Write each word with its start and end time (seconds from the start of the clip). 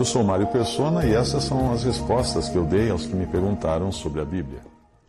Eu 0.00 0.04
sou 0.06 0.24
Mário 0.24 0.46
Persona 0.46 1.04
e 1.04 1.12
essas 1.12 1.44
são 1.44 1.74
as 1.74 1.84
respostas 1.84 2.48
que 2.48 2.56
eu 2.56 2.64
dei 2.64 2.88
aos 2.88 3.04
que 3.04 3.14
me 3.14 3.26
perguntaram 3.26 3.92
sobre 3.92 4.22
a 4.22 4.24
Bíblia. 4.24 4.60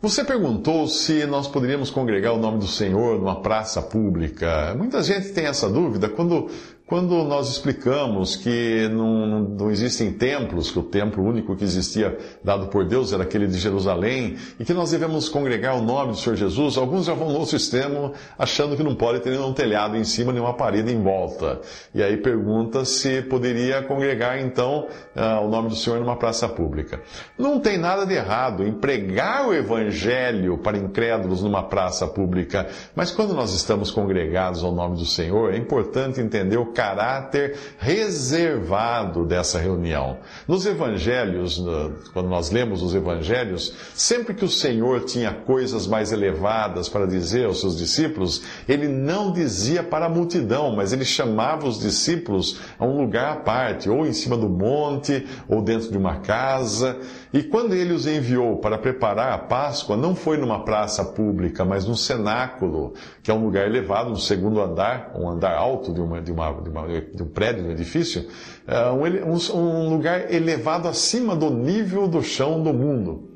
Você 0.02 0.22
perguntou 0.22 0.86
se 0.86 1.26
nós 1.26 1.48
poderíamos 1.48 1.90
congregar 1.90 2.34
o 2.34 2.38
nome 2.38 2.58
do 2.58 2.68
Senhor 2.68 3.18
numa 3.18 3.40
praça 3.40 3.82
pública. 3.82 4.76
Muita 4.78 5.02
gente 5.02 5.30
tem 5.30 5.46
essa 5.46 5.70
dúvida 5.70 6.10
quando, 6.10 6.50
quando 6.92 7.24
nós 7.24 7.48
explicamos 7.48 8.36
que 8.36 8.90
não, 8.90 9.40
não, 9.40 9.72
existem 9.72 10.12
templos, 10.12 10.72
que 10.72 10.78
o 10.78 10.84
templo 10.84 11.24
único 11.24 11.56
que 11.56 11.64
existia 11.64 12.18
dado 12.44 12.68
por 12.68 12.84
Deus 12.84 13.14
era 13.14 13.24
aquele 13.24 13.48
de 13.48 13.58
Jerusalém, 13.58 14.36
e 14.60 14.66
que 14.66 14.74
nós 14.74 14.92
devemos 14.92 15.30
congregar 15.30 15.78
o 15.78 15.82
nome 15.82 16.12
do 16.12 16.18
Senhor 16.18 16.36
Jesus, 16.36 16.78
alguns 16.78 17.06
já 17.06 17.14
vão 17.14 17.30
no 17.30 17.40
outro 17.40 17.56
extremo, 17.56 18.12
achando 18.38 18.76
que 18.76 18.84
não 18.84 18.94
pode 18.94 19.22
ter 19.22 19.30
nenhum 19.30 19.54
telhado 19.54 19.96
em 19.96 20.04
cima, 20.04 20.34
nenhuma 20.34 20.54
parede 20.54 20.94
em 20.94 21.02
volta. 21.02 21.62
E 21.96 22.04
aí 22.04 22.18
pergunta 22.18 22.84
se 22.84 23.22
poderia 23.22 23.82
congregar, 23.84 24.42
então, 24.42 24.86
uh, 25.16 25.46
o 25.46 25.50
nome 25.50 25.70
do 25.70 25.78
Senhor 25.78 25.98
numa 25.98 26.18
praça 26.18 26.50
pública. 26.50 27.00
Não 27.38 27.58
tem 27.62 27.78
nada 27.78 28.06
de 28.06 28.16
errado 28.16 28.68
em 28.68 28.74
pregar 28.74 29.48
o 29.48 29.54
Evangelho 29.54 30.58
para 30.58 30.78
incrédulos 30.78 31.42
numa 31.42 31.64
praça 31.64 32.06
pública, 32.06 32.68
mas 32.94 33.12
quando 33.12 33.34
nós 33.34 33.54
estamos 33.54 33.92
congregados 33.92 34.62
ao 34.62 34.74
nome 34.74 34.98
do 34.98 35.06
Senhor, 35.06 35.54
é 35.54 35.58
importante 35.58 36.20
entender 36.20 36.58
o 36.58 36.74
caráter 36.82 37.56
reservado 37.78 39.24
dessa 39.24 39.60
reunião. 39.60 40.18
Nos 40.48 40.66
evangelhos, 40.66 41.64
quando 42.12 42.28
nós 42.28 42.50
lemos 42.50 42.82
os 42.82 42.96
evangelhos, 42.96 43.72
sempre 43.94 44.34
que 44.34 44.44
o 44.44 44.50
Senhor 44.50 45.02
tinha 45.02 45.32
coisas 45.32 45.86
mais 45.86 46.12
elevadas 46.12 46.90
para 46.90 47.06
dizer 47.06 47.46
aos 47.46 47.60
seus 47.60 47.78
discípulos, 47.78 48.42
ele 48.68 48.88
não 48.88 49.32
dizia 49.32 49.84
para 49.84 50.08
a 50.08 50.10
multidão, 50.10 50.76
mas 50.76 50.92
ele 50.92 51.06
chamava 51.06 51.68
os 51.68 51.80
discípulos 51.80 52.60
a 52.80 52.86
um 52.86 52.98
lugar 52.98 53.32
à 53.32 53.36
parte, 53.36 53.88
ou 53.88 54.04
em 54.04 54.14
cima 54.14 54.36
do 54.36 54.50
monte, 54.50 55.28
ou 55.48 55.62
dentro 55.62 55.92
de 55.92 55.98
uma 55.98 56.22
casa. 56.22 57.00
E 57.32 57.44
quando 57.44 57.76
ele 57.76 57.94
os 57.94 58.08
enviou 58.08 58.58
para 58.58 58.78
preparar 58.78 59.34
a 59.34 59.38
Páscoa, 59.38 59.96
não 59.96 60.16
foi 60.16 60.36
numa 60.38 60.66
praça 60.66 61.06
pública, 61.06 61.64
mas 61.64 61.86
num 61.86 61.96
cenáculo, 61.96 62.94
que 63.22 63.30
é 63.30 63.34
um 63.34 63.46
lugar 63.46 63.68
elevado, 63.68 64.10
no 64.10 64.18
segundo 64.18 64.60
andar, 64.60 65.12
um 65.16 65.30
andar 65.30 65.56
alto 65.56 65.94
de, 65.94 66.02
uma, 66.02 66.20
de, 66.22 66.32
uma, 66.32 66.52
de, 66.54 66.71
uma, 66.72 66.88
de 66.88 67.22
um 67.22 67.28
prédio, 67.28 67.64
de 67.64 67.70
um 67.70 67.72
edifício, 67.72 68.28
é, 68.68 68.90
um, 68.90 69.58
um 69.58 69.90
lugar 69.90 70.34
elevado 70.34 70.88
acima 70.88 71.36
do 71.36 71.50
nível 71.50 72.08
do 72.08 72.24
chão 72.24 72.64
do 72.64 72.74
mundo. 72.74 73.31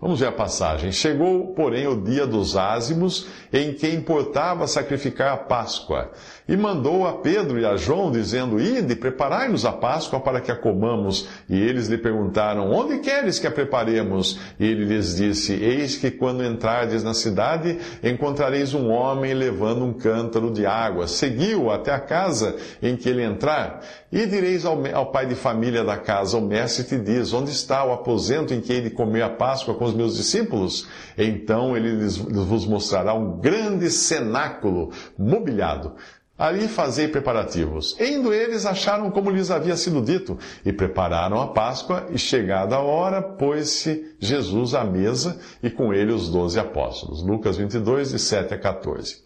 Vamos 0.00 0.20
ver 0.20 0.26
a 0.26 0.32
passagem. 0.32 0.92
Chegou, 0.92 1.48
porém, 1.54 1.86
o 1.86 2.00
dia 2.00 2.26
dos 2.26 2.56
ázimos, 2.56 3.26
em 3.52 3.74
que 3.74 3.88
importava 3.88 4.66
sacrificar 4.66 5.32
a 5.32 5.36
Páscoa. 5.36 6.10
E 6.48 6.56
mandou 6.56 7.06
a 7.06 7.12
Pedro 7.18 7.60
e 7.60 7.66
a 7.66 7.76
João, 7.76 8.10
dizendo: 8.10 8.60
Ide, 8.60 8.96
preparai-nos 8.96 9.64
a 9.64 9.72
Páscoa 9.72 10.18
para 10.18 10.40
que 10.40 10.50
a 10.50 10.56
comamos. 10.56 11.28
E 11.48 11.60
eles 11.60 11.86
lhe 11.86 11.98
perguntaram: 11.98 12.72
Onde 12.72 12.98
queres 12.98 13.38
que 13.38 13.46
a 13.46 13.50
preparemos? 13.50 14.38
E 14.58 14.66
ele 14.66 14.84
lhes 14.84 15.16
disse: 15.16 15.52
Eis 15.52 15.96
que 15.96 16.10
quando 16.10 16.44
entrardes 16.44 17.04
na 17.04 17.14
cidade, 17.14 17.78
encontrareis 18.02 18.74
um 18.74 18.90
homem 18.90 19.34
levando 19.34 19.84
um 19.84 19.92
cântaro 19.92 20.50
de 20.50 20.66
água. 20.66 21.06
Seguiu 21.06 21.70
até 21.70 21.92
a 21.92 22.00
casa 22.00 22.56
em 22.82 22.96
que 22.96 23.08
ele 23.08 23.22
entrar. 23.22 23.80
E 24.10 24.26
direis 24.26 24.64
ao, 24.64 24.76
ao 24.92 25.12
pai 25.12 25.26
de 25.26 25.34
família 25.34 25.84
da 25.84 25.96
casa: 25.96 26.36
O 26.36 26.40
mestre 26.40 26.84
te 26.84 26.98
diz: 26.98 27.32
Onde 27.32 27.50
está 27.50 27.84
o 27.84 27.92
aposento 27.92 28.52
em 28.52 28.60
que 28.60 28.72
ele 28.72 28.90
comer 28.90 29.22
a 29.22 29.30
Páscoa 29.60 29.74
com 29.74 29.84
os 29.84 29.94
meus 29.94 30.16
discípulos? 30.16 30.88
Então 31.16 31.76
ele 31.76 31.92
lhes, 31.92 32.16
vos 32.16 32.66
mostrará 32.66 33.14
um 33.14 33.38
grande 33.38 33.90
cenáculo 33.90 34.90
mobiliado 35.18 35.94
Ali 36.38 36.68
fazei 36.68 37.06
preparativos. 37.06 37.94
Indo 38.00 38.32
eles, 38.32 38.64
acharam 38.64 39.10
como 39.10 39.30
lhes 39.30 39.50
havia 39.50 39.76
sido 39.76 40.00
dito, 40.00 40.38
e 40.64 40.72
prepararam 40.72 41.38
a 41.38 41.48
Páscoa, 41.48 42.06
e 42.10 42.18
chegada 42.18 42.76
a 42.76 42.80
hora, 42.80 43.20
pôs-se 43.20 44.16
Jesus 44.18 44.74
à 44.74 44.82
mesa, 44.82 45.38
e 45.62 45.68
com 45.68 45.92
ele 45.92 46.14
os 46.14 46.30
doze 46.30 46.58
apóstolos. 46.58 47.22
Lucas 47.22 47.58
22, 47.58 48.12
de 48.12 48.18
7 48.18 48.54
a 48.54 48.58
14. 48.58 49.22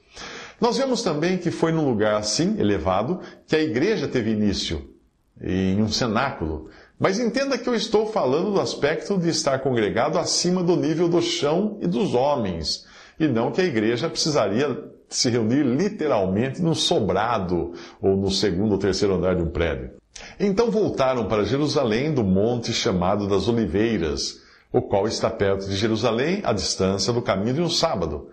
Nós 0.61 0.77
vemos 0.77 1.03
também 1.03 1.39
que 1.39 1.53
foi 1.53 1.71
num 1.71 1.89
lugar 1.89 2.17
assim, 2.17 2.59
elevado, 2.59 3.21
que 3.47 3.55
a 3.55 3.62
igreja 3.62 4.09
teve 4.09 4.33
início, 4.33 4.84
em 5.41 5.81
um 5.81 5.89
cenáculo. 5.89 6.69
Mas 6.99 7.19
entenda 7.19 7.59
que 7.59 7.69
eu 7.69 7.75
estou 7.75 8.06
falando 8.06 8.53
do 8.53 8.60
aspecto 8.60 9.19
de 9.19 9.28
estar 9.28 9.59
congregado 9.59 10.19
acima 10.19 10.62
do 10.62 10.77
nível 10.77 11.09
do 11.09 11.21
chão 11.21 11.77
e 11.81 11.87
dos 11.87 12.15
homens, 12.15 12.87
e 13.19 13.27
não 13.27 13.50
que 13.50 13.60
a 13.60 13.65
igreja 13.65 14.09
precisaria 14.09 14.93
se 15.09 15.28
reunir 15.28 15.62
literalmente 15.62 16.62
no 16.62 16.75
sobrado 16.75 17.72
ou 18.00 18.16
no 18.16 18.31
segundo 18.31 18.72
ou 18.72 18.78
terceiro 18.78 19.15
andar 19.15 19.34
de 19.34 19.43
um 19.43 19.50
prédio. 19.50 19.93
Então 20.38 20.71
voltaram 20.71 21.27
para 21.27 21.44
Jerusalém 21.44 22.12
do 22.12 22.22
monte 22.22 22.72
chamado 22.72 23.26
das 23.28 23.49
Oliveiras, 23.49 24.41
o 24.72 24.81
qual 24.81 25.06
está 25.06 25.28
perto 25.31 25.69
de 25.69 25.76
Jerusalém, 25.76 26.41
à 26.44 26.53
distância 26.53 27.12
do 27.12 27.22
caminho 27.22 27.55
de 27.55 27.61
um 27.61 27.71
sábado. 27.71 28.28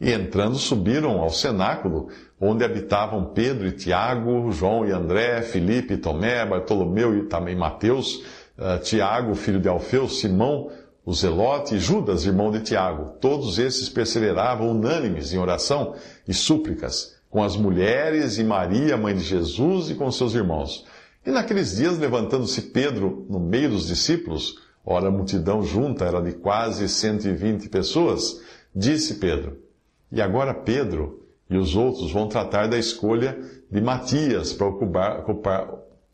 E 0.00 0.12
entrando, 0.12 0.56
subiram 0.56 1.20
ao 1.20 1.30
cenáculo, 1.30 2.08
onde 2.40 2.64
habitavam 2.64 3.26
Pedro 3.34 3.66
e 3.66 3.72
Tiago, 3.72 4.50
João 4.50 4.86
e 4.86 4.92
André, 4.92 5.42
Filipe 5.42 5.94
e 5.94 5.98
Tomé, 5.98 6.46
Bartolomeu 6.46 7.16
e 7.18 7.24
também 7.24 7.54
Mateus, 7.54 8.24
uh, 8.56 8.78
Tiago, 8.82 9.34
filho 9.34 9.60
de 9.60 9.68
Alfeu, 9.68 10.08
Simão, 10.08 10.70
o 11.04 11.12
Zelote 11.12 11.74
e 11.74 11.78
Judas, 11.78 12.24
irmão 12.24 12.50
de 12.50 12.60
Tiago. 12.60 13.16
Todos 13.20 13.58
esses 13.58 13.88
perseveravam 13.88 14.70
unânimes 14.70 15.32
em 15.34 15.38
oração 15.38 15.94
e 16.26 16.32
súplicas 16.32 17.20
com 17.30 17.42
as 17.42 17.56
mulheres 17.56 18.38
e 18.38 18.44
Maria, 18.44 18.96
mãe 18.96 19.14
de 19.14 19.22
Jesus, 19.22 19.88
e 19.88 19.94
com 19.94 20.10
seus 20.10 20.34
irmãos. 20.34 20.84
E 21.24 21.30
naqueles 21.30 21.76
dias, 21.76 21.96
levantando-se 21.98 22.60
Pedro 22.62 23.24
no 23.30 23.38
meio 23.38 23.70
dos 23.70 23.86
discípulos, 23.86 24.56
ora 24.84 25.08
a 25.08 25.12
multidão 25.12 25.62
junta 25.62 26.04
era 26.04 26.20
de 26.20 26.32
quase 26.32 26.88
120 26.88 27.68
pessoas, 27.68 28.40
disse 28.74 29.14
Pedro: 29.14 29.58
E 30.10 30.20
agora 30.20 30.54
Pedro 30.54 31.20
e 31.48 31.56
os 31.56 31.74
outros 31.74 32.12
vão 32.12 32.28
tratar 32.28 32.68
da 32.68 32.78
escolha 32.78 33.38
de 33.70 33.80
Matias 33.80 34.52
para 34.52 34.66
ocupar, 34.66 35.20
ocupar, 35.20 35.68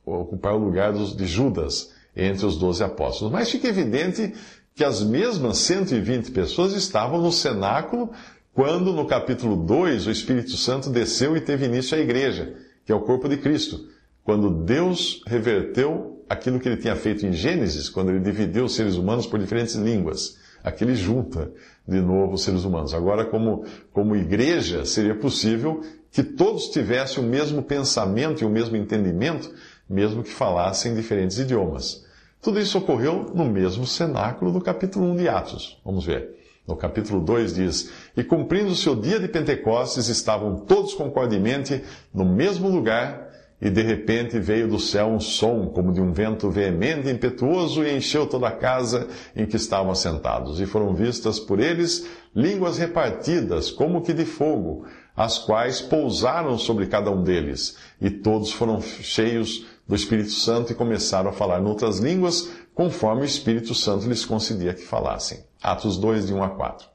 ocupar 0.04 0.54
o 0.54 0.58
lugar 0.58 0.92
de 0.92 1.26
Judas 1.26 1.92
entre 2.16 2.46
os 2.46 2.56
doze 2.56 2.82
apóstolos. 2.82 3.32
Mas 3.32 3.50
fica 3.50 3.68
evidente 3.68 4.32
que 4.74 4.84
as 4.84 5.02
mesmas 5.02 5.58
120 5.58 6.30
pessoas 6.30 6.72
estavam 6.72 7.20
no 7.20 7.32
cenáculo 7.32 8.10
quando, 8.52 8.92
no 8.92 9.06
capítulo 9.06 9.56
2, 9.56 10.06
o 10.06 10.10
Espírito 10.10 10.56
Santo 10.56 10.88
desceu 10.88 11.36
e 11.36 11.40
teve 11.42 11.66
início 11.66 11.96
a 11.96 12.00
igreja, 12.00 12.54
que 12.86 12.92
é 12.92 12.94
o 12.94 13.02
corpo 13.02 13.28
de 13.28 13.36
Cristo. 13.36 13.88
Quando 14.24 14.64
Deus 14.64 15.22
reverteu 15.26 16.24
aquilo 16.28 16.58
que 16.58 16.68
ele 16.68 16.78
tinha 16.78 16.96
feito 16.96 17.26
em 17.26 17.32
Gênesis, 17.32 17.88
quando 17.88 18.10
ele 18.10 18.20
dividiu 18.20 18.64
os 18.64 18.74
seres 18.74 18.96
humanos 18.96 19.26
por 19.26 19.38
diferentes 19.38 19.74
línguas. 19.74 20.38
Aqui 20.66 20.82
ele 20.82 20.96
junta 20.96 21.52
de 21.86 22.00
novo 22.00 22.34
os 22.34 22.42
seres 22.42 22.64
humanos. 22.64 22.92
Agora, 22.92 23.24
como, 23.24 23.64
como 23.92 24.16
igreja, 24.16 24.84
seria 24.84 25.14
possível 25.14 25.80
que 26.10 26.24
todos 26.24 26.70
tivessem 26.70 27.22
o 27.22 27.26
mesmo 27.26 27.62
pensamento 27.62 28.42
e 28.42 28.44
o 28.44 28.50
mesmo 28.50 28.76
entendimento, 28.76 29.48
mesmo 29.88 30.24
que 30.24 30.30
falassem 30.30 30.92
diferentes 30.92 31.38
idiomas. 31.38 32.04
Tudo 32.42 32.58
isso 32.58 32.78
ocorreu 32.78 33.30
no 33.32 33.44
mesmo 33.44 33.86
cenáculo 33.86 34.50
do 34.50 34.60
capítulo 34.60 35.06
1 35.12 35.16
de 35.16 35.28
Atos. 35.28 35.80
Vamos 35.84 36.04
ver. 36.04 36.34
No 36.66 36.74
capítulo 36.74 37.20
2 37.20 37.54
diz: 37.54 37.92
E 38.16 38.24
cumprindo-se 38.24 38.90
o 38.90 38.96
dia 38.96 39.20
de 39.20 39.28
Pentecostes, 39.28 40.08
estavam 40.08 40.56
todos 40.56 40.94
concordemente 40.94 41.80
no 42.12 42.24
mesmo 42.24 42.68
lugar, 42.68 43.25
e 43.60 43.70
de 43.70 43.82
repente 43.82 44.38
veio 44.38 44.68
do 44.68 44.78
céu 44.78 45.06
um 45.08 45.20
som, 45.20 45.66
como 45.66 45.92
de 45.92 46.00
um 46.00 46.12
vento 46.12 46.50
veemente 46.50 47.08
e 47.08 47.12
impetuoso, 47.12 47.82
e 47.82 47.96
encheu 47.96 48.26
toda 48.26 48.48
a 48.48 48.52
casa 48.52 49.08
em 49.34 49.46
que 49.46 49.56
estavam 49.56 49.90
assentados. 49.90 50.60
E 50.60 50.66
foram 50.66 50.94
vistas 50.94 51.40
por 51.40 51.58
eles 51.58 52.06
línguas 52.34 52.76
repartidas, 52.76 53.70
como 53.70 54.02
que 54.02 54.12
de 54.12 54.26
fogo, 54.26 54.84
as 55.16 55.38
quais 55.38 55.80
pousaram 55.80 56.58
sobre 56.58 56.86
cada 56.86 57.10
um 57.10 57.22
deles, 57.22 57.78
e 57.98 58.10
todos 58.10 58.52
foram 58.52 58.80
cheios 58.82 59.66
do 59.88 59.94
Espírito 59.94 60.32
Santo 60.32 60.72
e 60.72 60.74
começaram 60.74 61.30
a 61.30 61.32
falar 61.32 61.60
em 61.60 61.64
outras 61.64 61.98
línguas, 61.98 62.50
conforme 62.74 63.22
o 63.22 63.24
Espírito 63.24 63.74
Santo 63.74 64.06
lhes 64.06 64.26
concedia 64.26 64.74
que 64.74 64.82
falassem. 64.82 65.44
Atos 65.62 65.96
2, 65.96 66.26
de 66.26 66.34
1 66.34 66.42
a 66.42 66.50
4. 66.50 66.86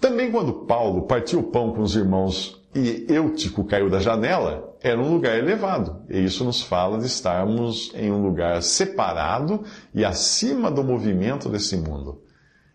Também 0.00 0.30
quando 0.32 0.64
Paulo 0.66 1.02
partiu 1.02 1.40
o 1.40 1.44
pão 1.44 1.72
com 1.72 1.82
os 1.82 1.94
irmãos 1.94 2.57
e 2.74 3.06
Eutico 3.08 3.64
caiu 3.64 3.88
da 3.88 3.98
janela, 3.98 4.76
era 4.82 5.00
um 5.00 5.10
lugar 5.10 5.38
elevado. 5.38 6.02
E 6.08 6.22
isso 6.22 6.44
nos 6.44 6.62
fala 6.62 6.98
de 6.98 7.06
estarmos 7.06 7.92
em 7.94 8.12
um 8.12 8.22
lugar 8.22 8.62
separado 8.62 9.64
e 9.94 10.04
acima 10.04 10.70
do 10.70 10.84
movimento 10.84 11.48
desse 11.48 11.76
mundo. 11.76 12.22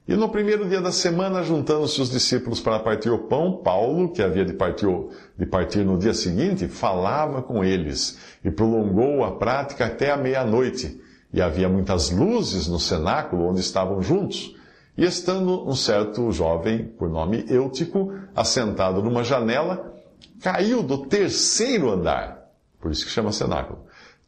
E 0.05 0.15
no 0.15 0.27
primeiro 0.27 0.67
dia 0.67 0.81
da 0.81 0.91
semana, 0.91 1.43
juntando-se 1.43 2.01
os 2.01 2.09
discípulos 2.09 2.59
para 2.59 2.77
partir 2.79 3.09
o 3.09 3.19
pão, 3.19 3.61
Paulo, 3.63 4.11
que 4.11 4.21
havia 4.21 4.43
de 4.43 4.51
partir, 4.51 4.87
de 5.37 5.45
partir 5.45 5.85
no 5.85 5.97
dia 5.97 6.13
seguinte, 6.13 6.67
falava 6.67 7.41
com 7.41 7.63
eles 7.63 8.19
e 8.43 8.51
prolongou 8.51 9.23
a 9.23 9.31
prática 9.37 9.85
até 9.85 10.11
a 10.11 10.17
meia-noite. 10.17 10.99
E 11.31 11.41
havia 11.41 11.69
muitas 11.69 12.11
luzes 12.11 12.67
no 12.67 12.79
cenáculo 12.79 13.47
onde 13.47 13.61
estavam 13.61 14.01
juntos. 14.01 14.53
E 14.95 15.05
estando 15.05 15.67
um 15.67 15.75
certo 15.75 16.31
jovem, 16.31 16.85
por 16.85 17.09
nome 17.09 17.45
Eutico, 17.49 18.13
assentado 18.35 19.01
numa 19.01 19.23
janela, 19.23 19.93
caiu 20.39 20.83
do 20.83 20.99
terceiro 21.07 21.89
andar, 21.89 22.49
por 22.79 22.91
isso 22.91 23.05
que 23.05 23.11
chama 23.11 23.31
cenáculo, 23.31 23.79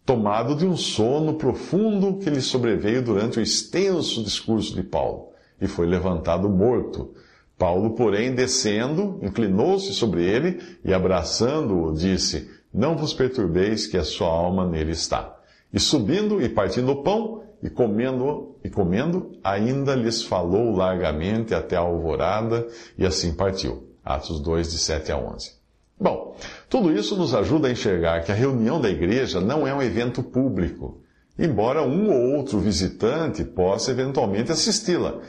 tomado 0.03 0.55
de 0.55 0.65
um 0.65 0.75
sono 0.75 1.35
profundo 1.35 2.17
que 2.17 2.29
lhe 2.29 2.41
sobreveio 2.41 3.03
durante 3.03 3.37
o 3.39 3.41
extenso 3.41 4.23
discurso 4.23 4.73
de 4.73 4.81
Paulo, 4.81 5.29
e 5.61 5.67
foi 5.67 5.85
levantado 5.85 6.49
morto. 6.49 7.13
Paulo, 7.57 7.91
porém, 7.91 8.33
descendo, 8.35 9.19
inclinou-se 9.21 9.93
sobre 9.93 10.25
ele 10.25 10.59
e, 10.83 10.93
abraçando-o, 10.93 11.93
disse: 11.93 12.49
Não 12.73 12.97
vos 12.97 13.13
perturbeis, 13.13 13.87
que 13.87 13.97
a 13.97 14.03
sua 14.03 14.27
alma 14.27 14.67
nele 14.67 14.91
está. 14.91 15.34
E 15.75 15.79
subindo 15.79 16.41
e 16.41 16.47
partindo 16.47 16.93
o 16.93 17.03
pão, 17.03 17.43
e 17.61 17.69
comendo, 17.69 18.55
e 18.63 18.69
comendo, 18.69 19.37
ainda 19.43 19.93
lhes 19.93 20.23
falou 20.23 20.73
largamente 20.73 21.53
até 21.53 21.75
a 21.75 21.81
alvorada, 21.81 22.65
e 22.97 23.05
assim 23.05 23.33
partiu. 23.33 23.89
Atos 24.01 24.39
2, 24.39 24.71
de 24.71 24.77
7 24.77 25.11
a 25.11 25.17
11. 25.17 25.51
Bom, 25.99 26.37
tudo 26.69 26.93
isso 26.93 27.17
nos 27.17 27.35
ajuda 27.35 27.67
a 27.67 27.71
enxergar 27.71 28.23
que 28.23 28.31
a 28.31 28.35
reunião 28.35 28.79
da 28.79 28.89
igreja 28.89 29.41
não 29.41 29.67
é 29.67 29.73
um 29.73 29.81
evento 29.81 30.23
público, 30.23 31.01
embora 31.37 31.83
um 31.83 32.09
ou 32.09 32.37
outro 32.37 32.57
visitante 32.57 33.43
possa 33.43 33.91
eventualmente 33.91 34.53
assisti-la, 34.53 35.19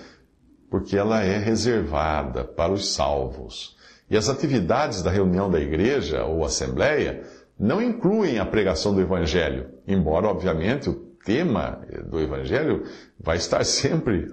porque 0.71 0.97
ela 0.97 1.25
é 1.25 1.39
reservada 1.39 2.45
para 2.45 2.73
os 2.73 2.93
salvos. 2.95 3.75
E 4.09 4.17
as 4.17 4.29
atividades 4.29 5.03
da 5.03 5.11
reunião 5.11 5.51
da 5.51 5.59
igreja 5.59 6.25
ou 6.25 6.45
assembleia 6.45 7.25
não 7.59 7.83
incluem 7.83 8.39
a 8.39 8.47
pregação 8.47 8.95
do 8.95 9.01
evangelho, 9.01 9.71
embora, 9.87 10.29
obviamente, 10.29 10.91
o 10.91 11.07
tema 11.27 11.81
do 12.09 12.21
Evangelho 12.21 12.85
vai 13.19 13.37
estar 13.37 13.65
sempre 13.65 14.33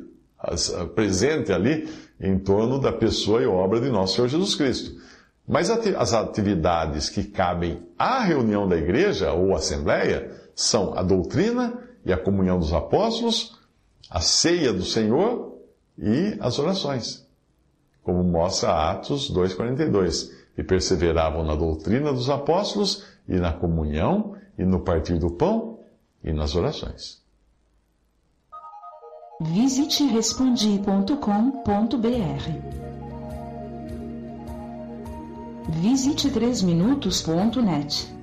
presente 0.94 1.52
ali 1.52 1.90
em 2.20 2.38
torno 2.38 2.80
da 2.80 2.92
pessoa 2.92 3.42
e 3.42 3.48
obra 3.48 3.82
de 3.82 3.90
nosso 3.90 4.16
Senhor 4.16 4.28
Jesus 4.28 4.56
Cristo. 4.56 5.02
Mas 5.46 5.70
as 5.70 6.14
atividades 6.14 7.10
que 7.10 7.24
cabem 7.24 7.82
à 7.98 8.20
reunião 8.22 8.68
da 8.68 8.78
igreja 8.78 9.34
ou 9.34 9.56
assembleia 9.56 10.32
são 10.56 10.98
a 10.98 11.02
doutrina 11.02 11.74
e 12.06 12.14
a 12.14 12.18
comunhão 12.18 12.60
dos 12.60 12.72
apóstolos, 12.72 13.60
a 14.10 14.22
ceia 14.22 14.72
do 14.72 14.84
Senhor 14.84 15.58
e 15.98 16.38
as 16.40 16.60
orações, 16.60 17.28
como 18.04 18.24
mostra 18.24 18.92
Atos 18.92 19.32
2,42. 19.34 20.30
E 20.58 20.64
perseveravam 20.64 21.44
na 21.44 21.56
doutrina 21.56 22.14
dos 22.14 22.30
apóstolos 22.30 23.06
e 23.28 23.36
na 23.36 23.54
comunhão 23.54 24.36
e 24.58 24.64
no 24.64 24.82
partir 24.82 25.18
do 25.18 25.32
pão 25.32 25.80
e 26.24 26.32
nas 26.32 26.56
orações. 26.56 27.22
Visite 29.42 30.06
respondi.com.br. 30.06 31.20
Visite 35.70 36.30
3minutos.net. 36.30 38.23